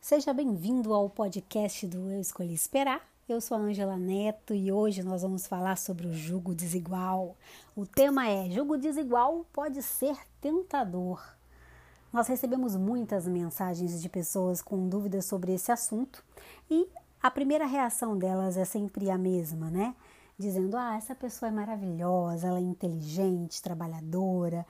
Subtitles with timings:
[0.00, 3.00] Seja bem-vindo ao podcast do Eu Escolhi Esperar.
[3.28, 7.36] Eu sou a Angela Neto e hoje nós vamos falar sobre o jugo desigual.
[7.74, 11.22] O tema é: jugo desigual pode ser tentador.
[12.12, 16.22] Nós recebemos muitas mensagens de pessoas com dúvidas sobre esse assunto
[16.70, 16.86] e
[17.22, 19.94] a primeira reação delas é sempre a mesma, né?
[20.40, 24.66] Dizendo: Ah, essa pessoa é maravilhosa, ela é inteligente, trabalhadora,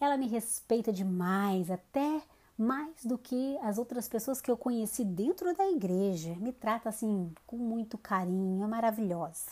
[0.00, 2.22] ela me respeita demais, até
[2.56, 6.34] mais do que as outras pessoas que eu conheci dentro da igreja.
[6.36, 9.50] Me trata assim com muito carinho, é maravilhosa.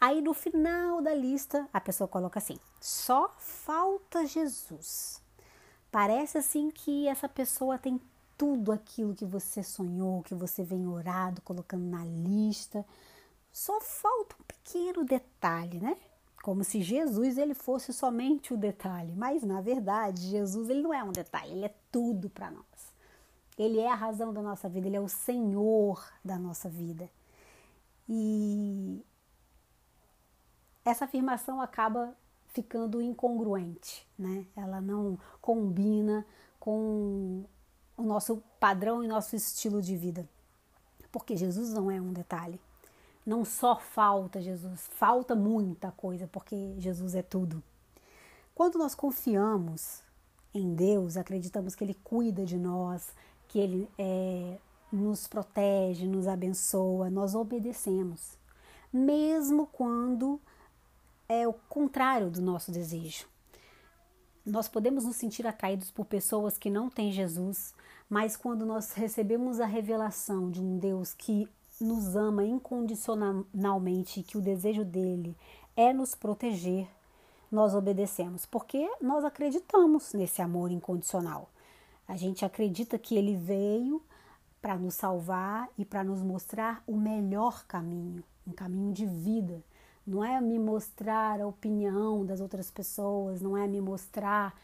[0.00, 5.20] Aí no final da lista, a pessoa coloca assim: só falta Jesus.
[5.90, 8.00] Parece assim que essa pessoa tem
[8.38, 12.86] tudo aquilo que você sonhou, que você vem orado, colocando na lista.
[13.52, 15.96] Só falta um pequeno detalhe, né?
[16.42, 21.02] como se Jesus ele fosse somente o detalhe, mas na verdade Jesus ele não é
[21.02, 22.92] um detalhe, ele é tudo para nós.
[23.56, 27.08] Ele é a razão da nossa vida, ele é o Senhor da nossa vida.
[28.08, 29.04] E
[30.84, 32.16] essa afirmação acaba
[32.48, 34.46] ficando incongruente, né?
[34.56, 36.26] Ela não combina
[36.58, 37.44] com
[37.96, 40.28] o nosso padrão e nosso estilo de vida.
[41.12, 42.60] Porque Jesus não é um detalhe.
[43.24, 47.62] Não só falta Jesus, falta muita coisa, porque Jesus é tudo.
[48.54, 50.02] Quando nós confiamos
[50.52, 53.14] em Deus, acreditamos que Ele cuida de nós,
[53.48, 54.58] que Ele é,
[54.92, 58.36] nos protege, nos abençoa, nós obedecemos,
[58.92, 60.40] mesmo quando
[61.28, 63.26] é o contrário do nosso desejo.
[64.44, 67.72] Nós podemos nos sentir atraídos por pessoas que não têm Jesus,
[68.10, 71.48] mas quando nós recebemos a revelação de um Deus que
[71.84, 75.36] nos ama incondicionalmente que o desejo dele
[75.76, 76.88] é nos proteger,
[77.50, 81.50] nós obedecemos, porque nós acreditamos nesse amor incondicional.
[82.08, 84.02] A gente acredita que ele veio
[84.60, 89.62] para nos salvar e para nos mostrar o melhor caminho, um caminho de vida.
[90.06, 94.54] Não é me mostrar a opinião das outras pessoas, não é me mostrar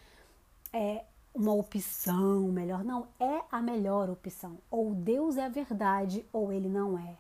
[0.73, 1.05] é,
[1.39, 2.85] uma opção melhor.
[2.85, 4.59] Não, é a melhor opção.
[4.69, 7.17] Ou Deus é a verdade ou ele não é.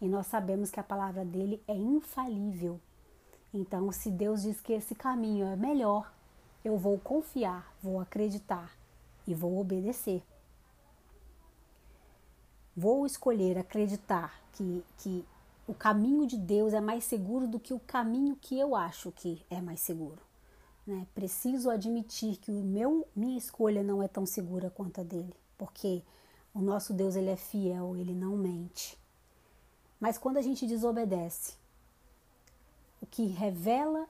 [0.00, 2.80] E nós sabemos que a palavra dele é infalível.
[3.54, 6.12] Então, se Deus diz que esse caminho é melhor,
[6.64, 8.72] eu vou confiar, vou acreditar
[9.26, 10.22] e vou obedecer.
[12.76, 15.24] Vou escolher acreditar que, que
[15.68, 19.44] o caminho de Deus é mais seguro do que o caminho que eu acho que
[19.48, 20.31] é mais seguro.
[20.86, 21.06] Né?
[21.14, 26.02] Preciso admitir que o meu, minha escolha não é tão segura quanto a dele, porque
[26.54, 28.98] o nosso Deus ele é fiel, ele não mente.
[30.00, 31.54] Mas quando a gente desobedece,
[33.00, 34.06] o que revela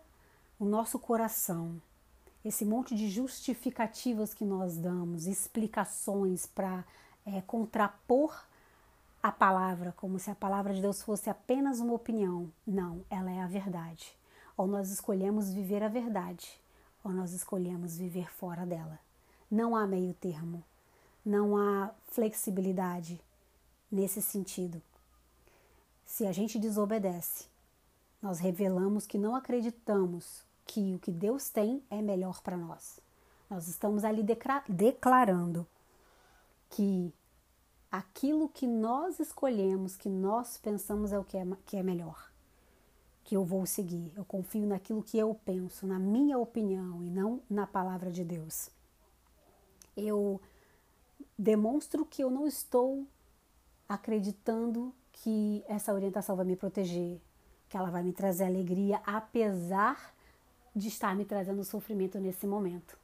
[0.58, 1.80] o nosso coração,
[2.44, 6.84] esse monte de justificativas que nós damos, explicações para
[7.26, 8.44] é, contrapor
[9.22, 12.50] a palavra, como se a palavra de Deus fosse apenas uma opinião.
[12.66, 14.16] Não, ela é a verdade.
[14.62, 16.48] Ou nós escolhemos viver a verdade,
[17.02, 18.96] ou nós escolhemos viver fora dela.
[19.50, 20.62] Não há meio termo,
[21.24, 23.20] não há flexibilidade
[23.90, 24.80] nesse sentido.
[26.06, 27.46] Se a gente desobedece,
[28.22, 33.00] nós revelamos que não acreditamos que o que Deus tem é melhor para nós.
[33.50, 34.24] Nós estamos ali
[34.68, 35.66] declarando
[36.70, 37.12] que
[37.90, 42.31] aquilo que nós escolhemos, que nós pensamos é o que é, que é melhor
[43.24, 44.12] que eu vou seguir.
[44.16, 48.68] Eu confio naquilo que eu penso, na minha opinião e não na palavra de Deus.
[49.96, 50.40] Eu
[51.38, 53.06] demonstro que eu não estou
[53.88, 57.20] acreditando que essa orientação vai me proteger,
[57.68, 60.14] que ela vai me trazer alegria, apesar
[60.74, 62.98] de estar me trazendo sofrimento nesse momento.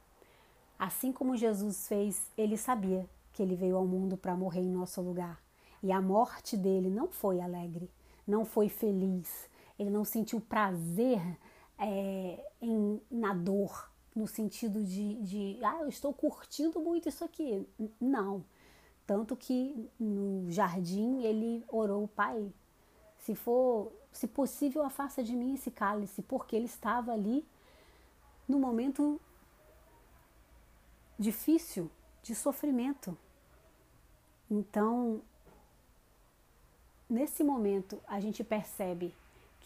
[0.77, 5.01] Assim como Jesus fez, ele sabia que ele veio ao mundo para morrer em nosso
[5.01, 5.39] lugar.
[5.81, 7.89] E a morte dele não foi alegre,
[8.27, 9.48] não foi feliz,
[9.79, 11.21] ele não sentiu prazer
[11.77, 17.65] é, em, na dor, no sentido de, de, ah, eu estou curtindo muito isso aqui.
[17.99, 18.43] Não.
[19.07, 22.51] Tanto que no jardim ele orou, Pai,
[23.19, 27.47] se for, se possível, afasta de mim esse cálice, porque ele estava ali
[28.47, 29.19] no momento
[31.17, 31.89] difícil,
[32.21, 33.17] de sofrimento.
[34.51, 35.21] Então,
[37.09, 39.13] nesse momento, a gente percebe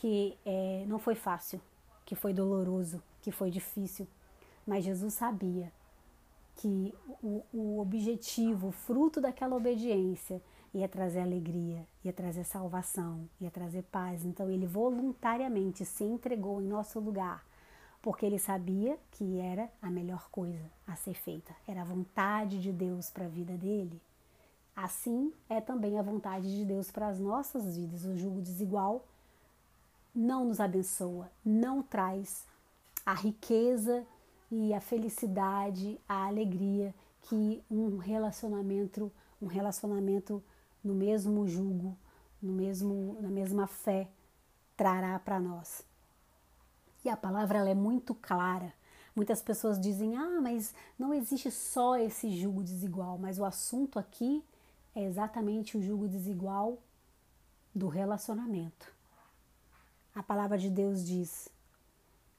[0.03, 1.61] que é, não foi fácil,
[2.05, 4.05] que foi doloroso, que foi difícil,
[4.67, 5.71] mas Jesus sabia
[6.57, 10.41] que o, o objetivo, o fruto daquela obediência,
[10.73, 14.25] ia trazer alegria, ia trazer salvação, ia trazer paz.
[14.25, 17.41] Então ele voluntariamente se entregou em nosso lugar,
[18.01, 22.73] porque ele sabia que era a melhor coisa a ser feita, era a vontade de
[22.73, 24.01] Deus para a vida dele.
[24.75, 28.03] Assim é também a vontade de Deus para as nossas vidas.
[28.03, 29.05] O jugo desigual
[30.13, 32.45] não nos abençoa, não traz
[33.05, 34.05] a riqueza
[34.51, 36.93] e a felicidade, a alegria
[37.23, 39.11] que um relacionamento,
[39.41, 40.43] um relacionamento
[40.83, 41.97] no mesmo jugo,
[42.41, 44.07] no mesmo, na mesma fé,
[44.75, 45.83] trará para nós.
[47.03, 48.73] E a palavra ela é muito clara.
[49.15, 54.43] Muitas pessoas dizem: ah, mas não existe só esse jugo desigual, mas o assunto aqui
[54.95, 56.77] é exatamente o jugo desigual
[57.73, 58.93] do relacionamento.
[60.15, 61.49] A palavra de Deus diz: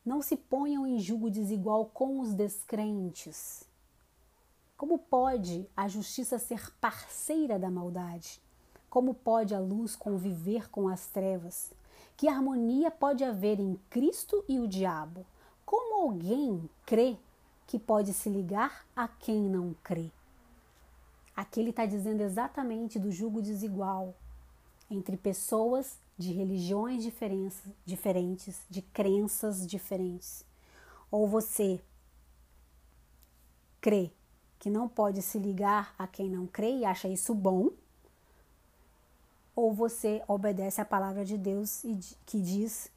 [0.04, 3.66] não se ponham em jugo desigual com os descrentes.
[4.76, 8.38] Como pode a justiça ser parceira da maldade?
[8.90, 11.72] Como pode a luz conviver com as trevas?
[12.18, 15.24] Que harmonia pode haver em Cristo e o diabo?
[15.64, 17.16] Como alguém crê
[17.66, 20.10] que pode se ligar a quem não crê?
[21.34, 24.14] Aqui ele está dizendo exatamente do jugo desigual
[24.90, 27.02] entre pessoas de religiões
[27.84, 30.44] diferentes, de crenças diferentes.
[31.10, 31.80] Ou você
[33.80, 34.10] crê
[34.58, 37.70] que não pode se ligar a quem não crê e acha isso bom,
[39.54, 42.90] ou você obedece à palavra de Deus e que diz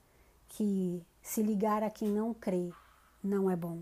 [0.49, 2.71] que se ligar a quem não crê
[3.23, 3.81] não é bom.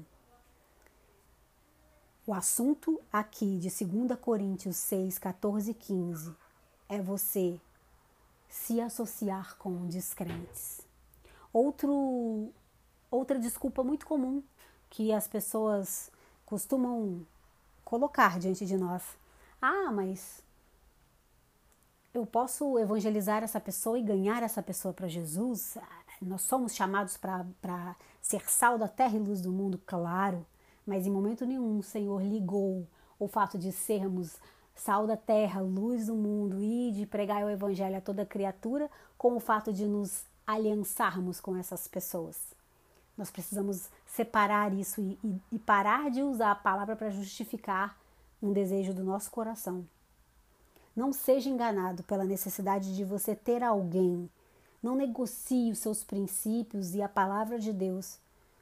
[2.28, 6.36] O assunto aqui de 2 Coríntios 6, 14 e 15
[6.90, 7.62] é você
[8.56, 10.80] se associar com descrentes.
[11.52, 12.54] Outro,
[13.12, 14.42] outra desculpa muito comum
[14.90, 16.10] que as pessoas
[16.46, 17.28] costumam
[17.84, 19.04] colocar diante de nós.
[19.62, 20.42] Ah, mas
[22.14, 25.78] eu posso evangelizar essa pessoa e ganhar essa pessoa para Jesus?
[26.22, 30.46] Nós somos chamados para ser sal da terra e luz do mundo, claro,
[30.88, 32.88] mas em momento nenhum o Senhor ligou
[33.20, 34.38] o fato de sermos
[34.76, 39.36] sal da terra, luz do mundo e de pregar o evangelho a toda criatura com
[39.36, 42.54] o fato de nos aliançarmos com essas pessoas.
[43.18, 47.98] Nós precisamos separar isso e, e, e parar de usar a palavra para justificar
[48.42, 49.86] um desejo do nosso coração.
[50.96, 54.30] Não seja enganado pela necessidade de você ter alguém.
[54.84, 58.18] Não negocie os seus princípios e a palavra de Deus.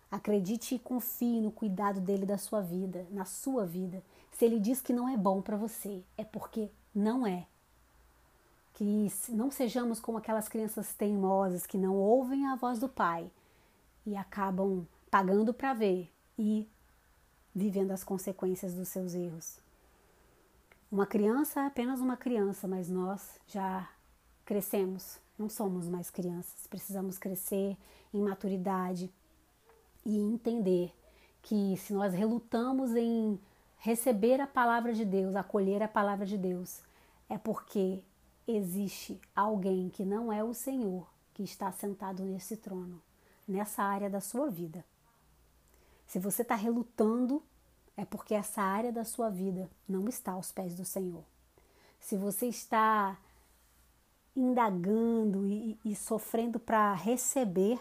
[0.10, 4.02] Acredite e confie no cuidado dele da sua vida, na sua vida.
[4.34, 7.46] Se ele diz que não é bom para você, é porque não é.
[8.74, 13.30] Que não sejamos como aquelas crianças teimosas que não ouvem a voz do pai
[14.06, 16.68] e acabam pagando para ver e
[17.54, 19.60] vivendo as consequências dos seus erros.
[20.92, 23.90] Uma criança é apenas uma criança, mas nós já
[24.44, 26.68] crescemos, não somos mais crianças.
[26.68, 27.78] Precisamos crescer
[28.14, 29.12] em maturidade
[30.06, 30.94] e entender
[31.42, 33.40] que se nós relutamos em
[33.84, 36.82] receber a palavra de Deus, acolher a palavra de Deus,
[37.28, 38.02] é porque
[38.48, 43.02] existe alguém que não é o Senhor que está sentado nesse trono,
[43.46, 44.86] nessa área da sua vida.
[46.08, 47.44] Se você está relutando,
[47.98, 51.26] é porque essa área da sua vida não está aos pés do Senhor.
[52.00, 53.18] Se você está
[54.34, 57.78] indagando e, e sofrendo para receber,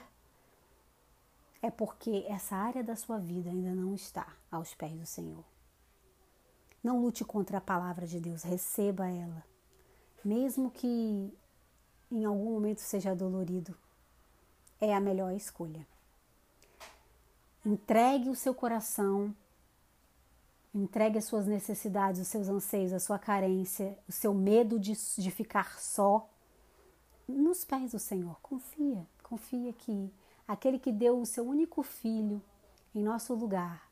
[1.62, 5.44] é porque essa área da sua vida ainda não está aos pés do Senhor.
[6.82, 9.44] Não lute contra a palavra de Deus, receba ela,
[10.24, 11.32] mesmo que
[12.10, 13.74] em algum momento seja dolorido,
[14.80, 15.86] é a melhor escolha.
[17.64, 19.34] Entregue o seu coração,
[20.74, 25.30] entregue as suas necessidades, os seus anseios, a sua carência, o seu medo de, de
[25.30, 26.28] ficar só
[27.28, 28.36] nos pés do Senhor.
[28.42, 30.12] Confia, confia que
[30.48, 32.42] aquele que deu o seu único filho
[32.92, 33.91] em nosso lugar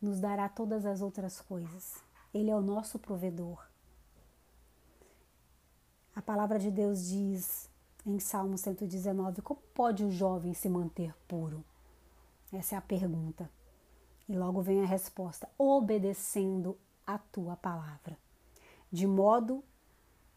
[0.00, 2.02] nos dará todas as outras coisas.
[2.32, 3.66] Ele é o nosso provedor.
[6.14, 7.68] A palavra de Deus diz
[8.04, 11.64] em Salmo 119: Como pode o jovem se manter puro?
[12.52, 13.50] Essa é a pergunta.
[14.28, 16.76] E logo vem a resposta: obedecendo
[17.06, 18.18] a tua palavra,
[18.90, 19.64] de modo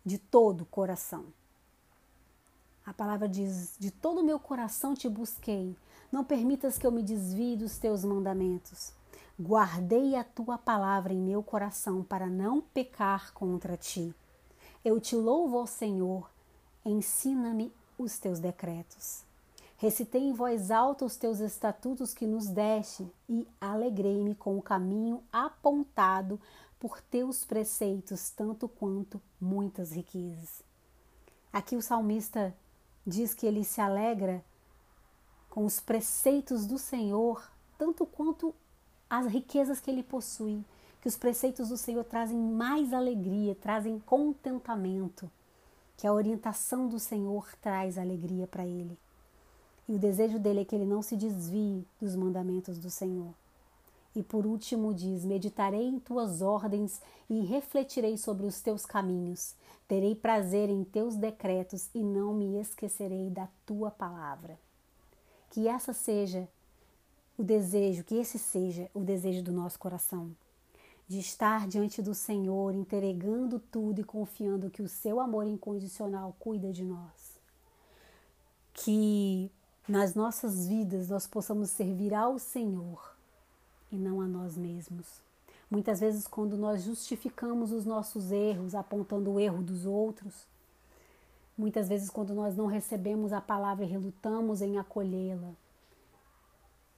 [0.06, 1.26] de todo o coração.
[2.86, 5.76] A palavra diz: De todo o meu coração te busquei,
[6.12, 8.94] não permitas que eu me desvie dos teus mandamentos.
[9.44, 14.14] Guardei a tua palavra em meu coração para não pecar contra ti.
[14.86, 16.30] Eu te louvo, Senhor,
[16.86, 19.24] ensina-me os teus decretos.
[19.78, 25.24] Recitei em voz alta os teus estatutos que nos deste e alegrei-me com o caminho
[25.34, 26.40] apontado
[26.80, 30.62] por teus preceitos, tanto quanto muitas riquezas.
[31.52, 32.56] Aqui o salmista
[33.08, 34.46] diz que ele se alegra
[35.50, 37.44] com os preceitos do Senhor,
[37.76, 38.54] tanto quanto
[39.12, 40.64] as riquezas que ele possui,
[41.02, 45.30] que os preceitos do Senhor trazem mais alegria, trazem contentamento,
[45.98, 48.98] que a orientação do Senhor traz alegria para ele.
[49.90, 53.34] E o desejo dele é que ele não se desvie dos mandamentos do Senhor.
[54.16, 59.56] E por último diz: Meditarei em tuas ordens e refletirei sobre os teus caminhos.
[59.90, 64.58] Terei prazer em teus decretos e não me esquecerei da tua palavra.
[65.50, 66.48] Que essa seja
[67.38, 70.32] o desejo, que esse seja o desejo do nosso coração,
[71.08, 76.72] de estar diante do Senhor, entregando tudo e confiando que o seu amor incondicional cuida
[76.72, 77.40] de nós.
[78.74, 79.52] Que
[79.88, 83.16] nas nossas vidas nós possamos servir ao Senhor
[83.92, 85.22] e não a nós mesmos.
[85.70, 90.46] Muitas vezes, quando nós justificamos os nossos erros, apontando o erro dos outros,
[91.58, 95.54] muitas vezes, quando nós não recebemos a palavra e relutamos em acolhê-la,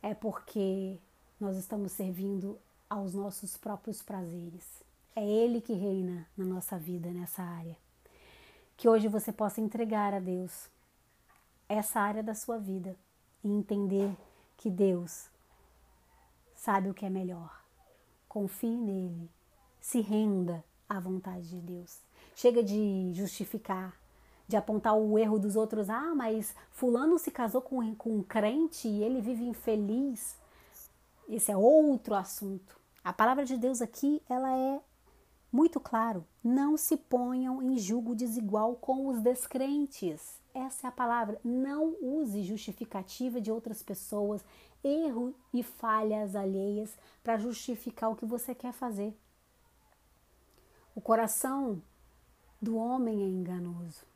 [0.03, 0.99] é porque
[1.39, 4.83] nós estamos servindo aos nossos próprios prazeres.
[5.15, 7.77] É Ele que reina na nossa vida nessa área.
[8.75, 10.67] Que hoje você possa entregar a Deus
[11.69, 12.97] essa área da sua vida
[13.43, 14.13] e entender
[14.57, 15.29] que Deus
[16.53, 17.63] sabe o que é melhor.
[18.27, 19.29] Confie nele,
[19.79, 21.97] se renda à vontade de Deus.
[22.35, 23.97] Chega de justificar,
[24.53, 25.89] de apontar o erro dos outros.
[25.89, 30.37] Ah, mas Fulano se casou com, com um crente e ele vive infeliz.
[31.27, 32.79] Esse é outro assunto.
[33.03, 34.79] A palavra de Deus aqui, ela é
[35.51, 36.23] muito claro.
[36.43, 40.39] Não se ponham em julgo desigual com os descrentes.
[40.53, 41.41] Essa é a palavra.
[41.43, 44.45] Não use justificativa de outras pessoas,
[44.83, 49.17] erro e falhas alheias para justificar o que você quer fazer.
[50.93, 51.81] O coração
[52.61, 54.12] do homem é enganoso.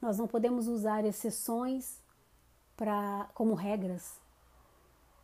[0.00, 2.00] Nós não podemos usar exceções
[2.76, 4.18] pra, como regras.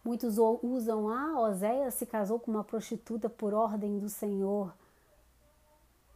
[0.04, 4.72] Muitos usam, ah, Oséias se casou com uma prostituta por ordem do Senhor.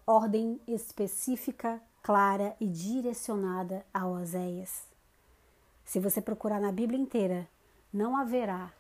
[0.07, 4.83] Ordem específica clara e direcionada a Oséias.
[5.85, 7.49] Se você procurar na Bíblia inteira,
[7.93, 8.73] não haverá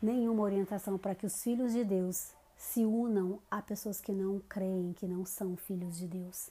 [0.00, 4.92] nenhuma orientação para que os filhos de Deus se unam a pessoas que não creem,
[4.92, 6.50] que não são filhos de Deus,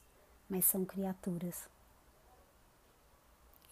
[0.50, 1.68] mas são criaturas.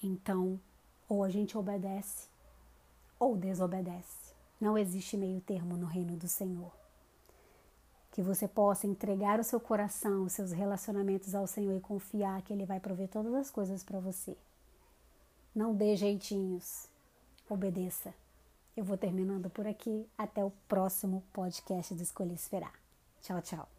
[0.01, 0.59] Então,
[1.07, 2.27] ou a gente obedece
[3.19, 4.33] ou desobedece.
[4.59, 6.71] Não existe meio termo no reino do Senhor
[8.11, 12.51] que você possa entregar o seu coração, os seus relacionamentos ao Senhor e confiar que
[12.51, 14.35] Ele vai prover todas as coisas para você.
[15.55, 16.87] Não dê jeitinhos,
[17.49, 18.13] obedeça.
[18.75, 20.05] Eu vou terminando por aqui.
[20.17, 22.73] Até o próximo podcast do Escolhi Esperar.
[23.21, 23.78] Tchau, tchau.